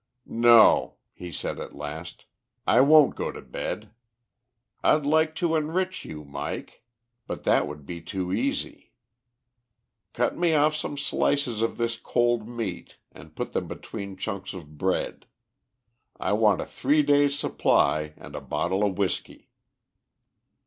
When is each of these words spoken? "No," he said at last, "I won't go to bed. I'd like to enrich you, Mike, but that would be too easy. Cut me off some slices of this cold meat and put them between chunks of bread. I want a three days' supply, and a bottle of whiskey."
"No," 0.25 0.95
he 1.13 1.31
said 1.31 1.59
at 1.59 1.75
last, 1.75 2.25
"I 2.65 2.81
won't 2.81 3.15
go 3.15 3.31
to 3.31 3.39
bed. 3.39 3.91
I'd 4.83 5.05
like 5.05 5.35
to 5.35 5.55
enrich 5.55 6.05
you, 6.05 6.25
Mike, 6.25 6.81
but 7.27 7.43
that 7.43 7.67
would 7.67 7.85
be 7.85 8.01
too 8.01 8.33
easy. 8.33 8.93
Cut 10.13 10.35
me 10.35 10.55
off 10.55 10.75
some 10.75 10.97
slices 10.97 11.61
of 11.61 11.77
this 11.77 11.97
cold 11.97 12.47
meat 12.49 12.97
and 13.11 13.35
put 13.35 13.51
them 13.53 13.67
between 13.67 14.17
chunks 14.17 14.55
of 14.55 14.75
bread. 14.79 15.27
I 16.19 16.33
want 16.33 16.61
a 16.61 16.65
three 16.65 17.03
days' 17.03 17.37
supply, 17.37 18.15
and 18.17 18.35
a 18.35 18.41
bottle 18.41 18.83
of 18.83 18.97
whiskey." 18.97 19.49